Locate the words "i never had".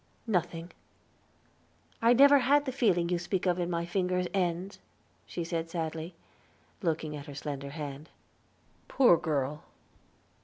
2.01-2.65